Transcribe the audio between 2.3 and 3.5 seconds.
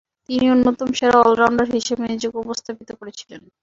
উপস্থাপিত করেছিলেন।